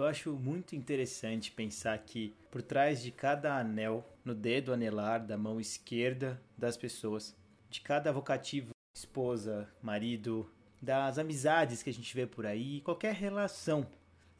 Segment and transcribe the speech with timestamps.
[0.00, 5.36] Eu acho muito interessante pensar que por trás de cada anel no dedo anelar da
[5.36, 7.36] mão esquerda das pessoas,
[7.68, 10.50] de cada vocativo, esposa, marido,
[10.80, 13.86] das amizades que a gente vê por aí, qualquer relação,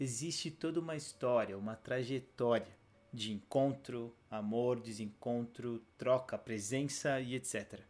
[0.01, 2.75] existe toda uma história, uma trajetória
[3.13, 7.81] de encontro, amor, desencontro, troca, presença e etc.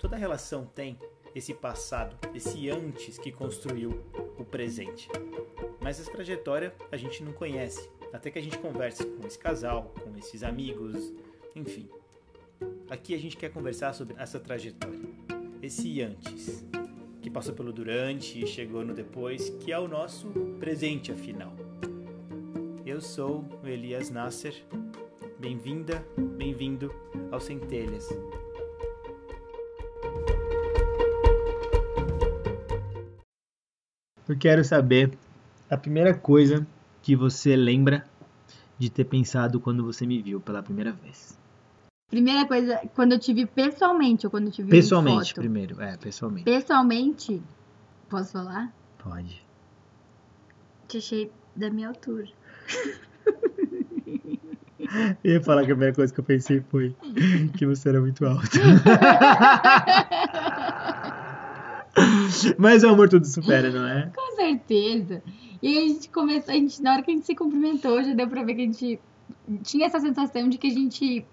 [0.00, 0.98] Toda relação tem
[1.36, 4.02] esse passado, esse antes que construiu
[4.38, 5.06] o presente.
[5.82, 9.92] Mas essa trajetória a gente não conhece, até que a gente converse com esse casal,
[10.02, 11.12] com esses amigos,
[11.54, 11.90] enfim.
[12.88, 14.98] Aqui a gente quer conversar sobre essa trajetória,
[15.60, 16.64] esse antes,
[17.20, 21.52] que passou pelo durante e chegou no depois, que é o nosso presente afinal.
[22.86, 24.54] Eu sou o Elias Nasser.
[25.38, 26.90] Bem-vinda, bem-vindo
[27.30, 28.08] ao Centelhas.
[34.28, 35.16] Eu quero saber
[35.70, 36.66] a primeira coisa
[37.02, 38.04] que você lembra
[38.78, 41.38] de ter pensado quando você me viu pela primeira vez.
[42.10, 45.80] Primeira coisa, quando eu te vi pessoalmente ou quando eu te vi Pessoalmente, primeiro.
[45.80, 46.44] É, pessoalmente.
[46.44, 47.42] Pessoalmente,
[48.08, 48.72] posso falar?
[48.98, 49.44] Pode.
[50.88, 52.28] Te achei da minha altura.
[55.24, 56.94] Eu ia falar que a primeira coisa que eu pensei foi
[57.56, 58.46] que você era muito alto.
[62.58, 64.10] Mas o amor tudo supera, não é?
[64.14, 65.22] Com certeza.
[65.62, 68.12] E aí a gente começou, a gente, na hora que a gente se cumprimentou, já
[68.12, 69.00] deu pra ver que a gente
[69.62, 71.24] tinha essa sensação de que a gente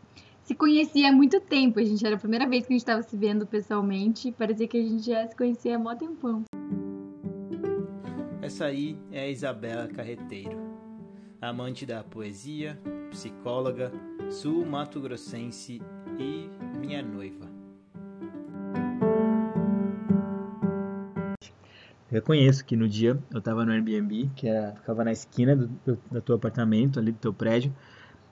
[0.43, 1.79] se conhecia há muito tempo.
[1.79, 4.31] A gente era a primeira vez que a gente tava se vendo pessoalmente.
[4.31, 6.43] Parecia que a gente já se conhecia há mó tempão.
[8.41, 10.57] Essa aí é a Isabela Carreteiro,
[11.41, 12.77] amante da poesia,
[13.09, 13.91] psicóloga,
[14.29, 15.81] sul-mato-grossense
[16.19, 17.52] e minha noiva.
[22.13, 25.99] Reconheço que no dia eu tava no Airbnb, que era, ficava na esquina do, do,
[26.11, 27.73] do teu apartamento, ali do teu prédio,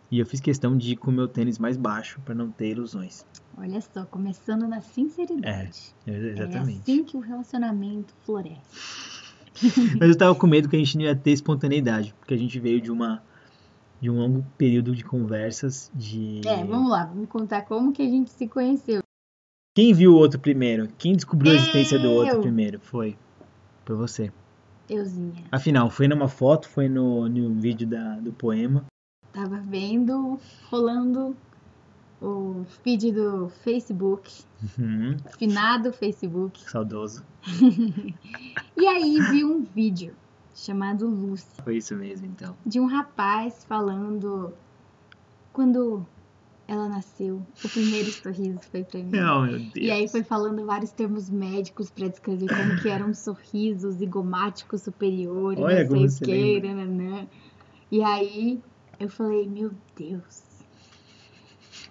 [0.10, 2.70] e eu fiz questão de ir com o meu tênis mais baixo para não ter
[2.72, 3.26] ilusões.
[3.58, 5.96] Olha só, começando na sinceridade.
[6.06, 6.82] É, É exatamente.
[6.82, 8.62] assim que o relacionamento floresce.
[10.00, 12.60] Mas eu tava com medo que a gente não ia ter espontaneidade, porque a gente
[12.60, 13.22] veio de uma
[14.02, 18.10] de um longo período de conversas de É, vamos lá, vamos contar como que a
[18.10, 19.02] gente se conheceu.
[19.76, 20.88] Quem viu o outro primeiro?
[20.98, 22.80] Quem descobriu a existência do outro primeiro?
[22.80, 23.16] Foi.
[23.86, 24.32] Foi você.
[24.90, 25.44] Euzinha.
[25.52, 28.86] Afinal, foi numa foto, foi no, no vídeo da, do poema.
[29.32, 31.36] Tava vendo, rolando
[32.22, 34.44] o feed do Facebook,
[34.78, 36.60] Uhum, finado Facebook.
[36.70, 37.24] saudoso.
[38.78, 40.16] E aí vi um vídeo
[40.56, 42.56] chamado Lucy, Foi isso mesmo, então.
[42.66, 44.54] de um rapaz falando
[45.54, 46.06] quando
[46.72, 49.20] ela nasceu, o primeiro sorriso foi pra mim.
[49.20, 49.76] Oh, meu Deus.
[49.76, 54.78] E aí foi falando vários termos médicos pra descrever como que era um sorriso zigomático
[54.78, 56.74] superior, Olha não como sei você o que, lembra.
[56.74, 57.28] nananã.
[57.92, 58.64] E aí
[59.02, 60.44] eu falei, meu Deus.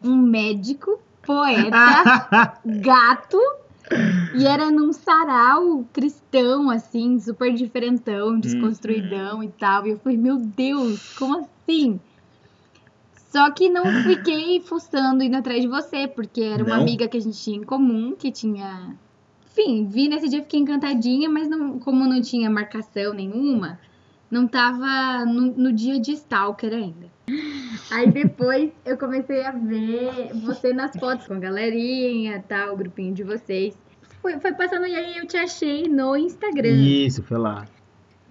[0.03, 3.39] Um médico, poeta, gato,
[4.35, 9.87] e era num sarau cristão, assim, super diferentão, desconstruidão e tal.
[9.87, 12.01] E eu falei, meu Deus, como assim?
[13.31, 16.83] Só que não fiquei fuçando indo atrás de você, porque era uma Não?
[16.83, 18.97] amiga que a gente tinha em comum, que tinha.
[19.47, 23.79] Enfim, vi nesse dia, fiquei encantadinha, mas não, como não tinha marcação nenhuma,
[24.31, 27.07] não tava no, no dia de Stalker ainda.
[27.91, 33.15] Aí depois eu comecei a ver você nas fotos com a galerinha, tal, o grupinho
[33.15, 33.77] de vocês.
[34.21, 36.77] Foi, foi passando e aí eu te achei no Instagram.
[36.83, 37.65] Isso, foi lá.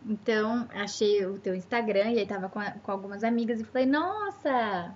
[0.10, 3.86] Então, achei o teu Instagram e aí tava com, a- com algumas amigas e falei,
[3.86, 4.92] nossa,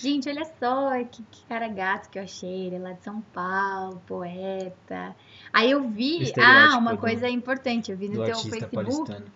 [0.00, 3.20] gente, olha só que, que cara gato que eu achei, ele é lá de São
[3.20, 5.14] Paulo, poeta.
[5.52, 9.26] Aí eu vi, ah, uma coisa importante, eu vi no teu Facebook paulistano.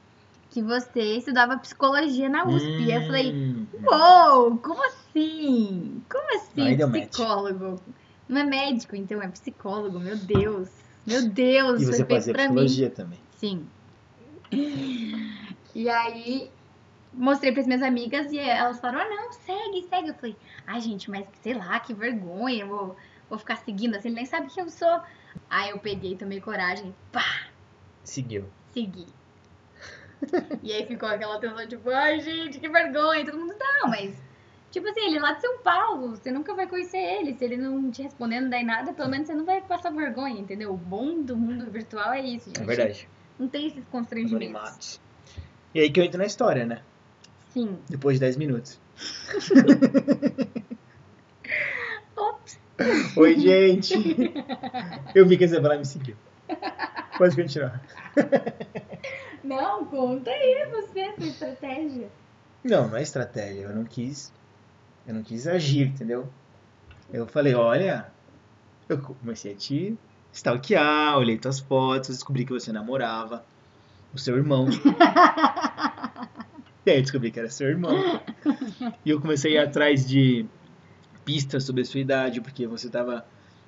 [0.48, 2.82] que você estudava psicologia na USP.
[2.82, 6.02] E eu falei, Hum, uou, como assim?
[6.10, 6.60] Como assim
[7.10, 7.82] psicólogo?
[8.26, 10.68] Não é médico, então, é psicólogo, meu Deus.
[11.06, 12.54] Meu Deus, E você fazia pra mim.
[12.54, 13.18] psicologia também.
[13.36, 13.66] Sim.
[14.52, 16.50] E aí,
[17.12, 20.08] mostrei para as minhas amigas e elas falaram: ah, não, segue, segue.
[20.08, 20.36] Eu falei:
[20.66, 22.96] ai, gente, mas sei lá, que vergonha, vou,
[23.28, 25.00] vou ficar seguindo assim, ele nem sabe quem eu sou.
[25.48, 27.46] Aí eu peguei, tomei coragem, pá,
[28.02, 28.44] Seguiu.
[28.72, 29.06] segui.
[30.62, 33.20] e aí ficou aquela tensão, tipo, ai, gente, que vergonha.
[33.20, 34.14] E todo mundo, não, mas.
[34.70, 37.34] Tipo assim, ele é lá de São Paulo, você nunca vai conhecer ele.
[37.34, 39.90] Se ele não te responder, não der em nada, pelo menos você não vai passar
[39.90, 40.72] vergonha, entendeu?
[40.72, 42.62] O bom do mundo virtual é isso, gente.
[42.62, 43.08] É verdade.
[43.40, 45.00] Não tem esses constrangimentos.
[45.74, 46.82] E aí que eu entro na história, né?
[47.48, 47.78] Sim.
[47.88, 48.78] Depois de 10 minutos.
[52.14, 52.60] Ops.
[53.16, 53.94] Oi, gente.
[55.14, 56.14] Eu vi que a Isabela me seguiu.
[57.16, 57.82] Pode continuar.
[59.42, 62.10] Não, conta aí você, sua estratégia.
[62.62, 63.62] Não, não é estratégia.
[63.62, 64.30] Eu não quis.
[65.06, 66.28] Eu não quis agir, entendeu?
[67.10, 68.12] Eu falei, olha,
[68.86, 69.98] eu comecei a te
[70.32, 73.44] stalkear, olhei tuas fotos, descobri que você namorava
[74.12, 74.68] o seu irmão.
[76.84, 78.20] e aí eu descobri que era seu irmão.
[79.04, 80.46] E eu comecei a ir atrás de
[81.24, 83.24] pistas sobre a sua idade, porque você tava.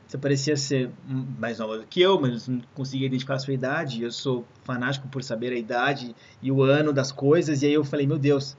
[0.07, 0.91] Você parecia ser
[1.39, 4.03] mais nova do que eu, mas não conseguia identificar a sua idade.
[4.03, 7.63] Eu sou fanático por saber a idade e o ano das coisas.
[7.63, 8.55] E aí eu falei, meu Deus,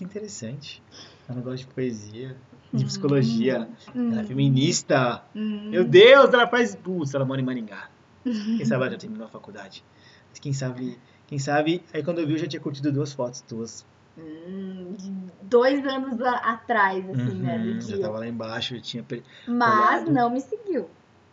[0.00, 0.82] que interessante.
[1.28, 2.34] Ela gosta de poesia,
[2.72, 5.22] de psicologia, ela é feminista.
[5.34, 6.74] Meu Deus, ela faz.
[6.74, 7.90] Putz, ela mora em Maringá.
[8.24, 9.84] Quem sabe ela já terminou a faculdade.
[10.30, 10.98] Mas quem sabe.
[11.26, 11.84] Quem sabe.
[11.92, 13.84] Aí quando eu vi, eu já tinha curtido duas fotos tuas.
[14.16, 14.96] Hum,
[15.42, 17.58] dois anos a- atrás, assim, né?
[17.58, 19.04] Do Uhum, já tava lá embaixo, eu tinha.
[19.46, 20.12] Mas olhado.
[20.12, 20.88] não me seguiu.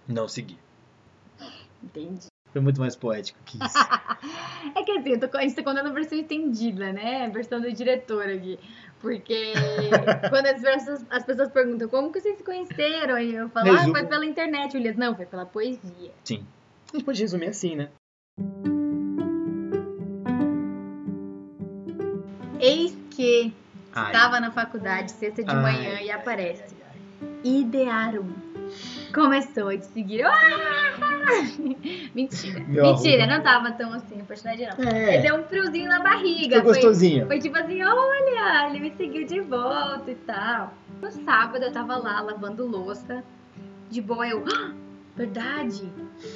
[0.08, 0.58] Não segui.
[1.84, 2.28] Entendi.
[2.58, 3.78] Foi muito mais poético que isso.
[4.76, 7.26] É que assim, tô, a gente tá contando a versão estendida, né?
[7.26, 8.60] A versão do diretor aqui.
[9.00, 9.54] Porque
[10.30, 13.84] quando as pessoas, as pessoas perguntam como que vocês se conheceram, e eu falo, ah,
[13.84, 14.76] foi pela internet.
[14.76, 16.12] O Elias, não, foi pela poesia.
[16.24, 16.44] Sim.
[16.92, 17.90] A gente pode resumir assim, né?
[22.60, 23.54] Eis que
[23.94, 24.12] Ai.
[24.12, 26.76] estava na faculdade, sexta de Ai, manhã, e ai, aparece.
[26.82, 27.40] ai, ai.
[27.44, 28.26] Idearam.
[29.14, 30.24] Começou a te seguir.
[30.26, 31.07] Ah!
[32.16, 32.60] Mentira.
[32.68, 33.38] Meu Mentira, arroba.
[33.38, 34.90] não tava tão assim, a personagem não.
[34.90, 35.16] É.
[35.16, 36.58] Ele deu um friozinho na barriga.
[36.58, 37.28] Ficou gostosinho.
[37.28, 40.74] Foi tipo assim, olha, ele me seguiu de volta e tal.
[41.02, 43.24] No sábado eu tava lá lavando louça.
[43.90, 44.44] De boa, eu.
[44.54, 44.72] "Ah,
[45.16, 45.90] verdade!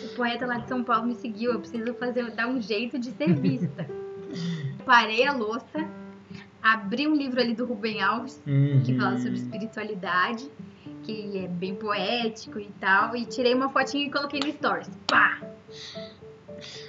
[0.05, 1.51] O poeta lá de São Paulo me seguiu.
[1.53, 3.85] Eu preciso fazer, dar um jeito de ser vista.
[4.85, 5.85] Parei a louça,
[6.63, 8.41] abri um livro ali do Rubem Alves,
[8.85, 8.99] que Uhum.
[8.99, 10.49] fala sobre espiritualidade,
[11.03, 14.89] que é bem poético e tal, e tirei uma fotinha e coloquei no Stories.
[15.07, 15.42] Pá!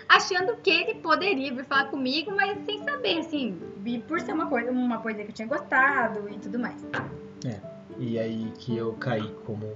[0.09, 4.47] Achando que ele poderia vir falar comigo, mas sem saber, assim, e por ser uma
[4.47, 6.85] coisa, uma coisa que eu tinha gostado e tudo mais.
[7.99, 9.73] E aí que eu caí como.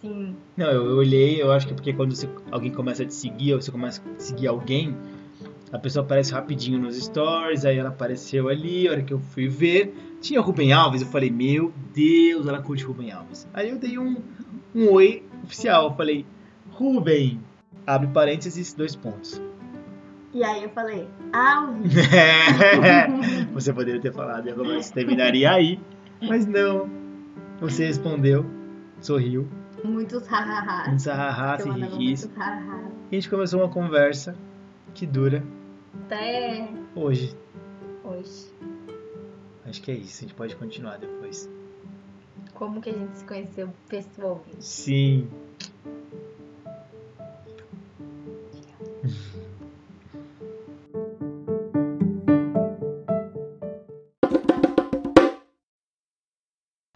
[0.00, 0.36] Sim.
[0.56, 3.14] Não, eu, eu olhei, eu acho que é porque quando você- alguém começa a te
[3.14, 4.96] seguir, ou você começa a seguir alguém,
[5.72, 9.48] a pessoa aparece rapidinho nos stories, aí ela apareceu ali, a hora que eu fui
[9.48, 13.46] ver, tinha o Rubem Alves, eu falei, meu Deus, ela curte Rubem Alves.
[13.52, 14.16] Aí eu dei um,
[14.74, 16.26] um oi oficial, eu falei,
[16.70, 17.40] Rubem,
[17.86, 19.40] abre parênteses, dois pontos.
[20.34, 21.94] E aí eu falei, Alves.
[23.52, 25.80] você poderia ter falado e a conversa terminaria aí,
[26.22, 26.90] mas não.
[27.60, 28.44] Você respondeu,
[29.00, 29.48] sorriu,
[29.84, 30.88] Muitos ha-ha-ha.
[30.88, 32.14] muitos ahahás Eu e.
[32.14, 34.36] E a gente começou uma conversa
[34.94, 35.44] que dura
[36.06, 37.36] Até hoje.
[38.02, 38.52] hoje.
[39.68, 41.50] Acho que é isso, a gente pode continuar depois.
[42.54, 44.64] Como que a gente se conheceu pessoalmente?
[44.64, 45.28] Sim.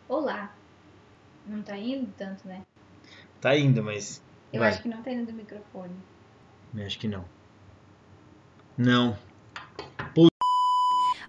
[0.09, 0.55] Olá.
[1.47, 2.63] Não tá indo tanto, né?
[3.41, 4.23] Tá indo, mas.
[4.53, 4.69] Eu vai.
[4.69, 5.95] acho que não tá indo do microfone.
[6.73, 7.25] Eu acho que não.
[8.79, 9.19] Não.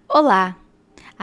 [0.08, 0.61] Olá!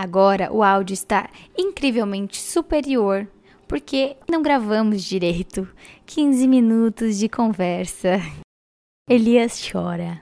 [0.01, 3.27] Agora o áudio está incrivelmente superior
[3.67, 5.67] porque não gravamos direito.
[6.05, 8.21] 15 minutos de conversa.
[9.09, 10.21] Elias chora.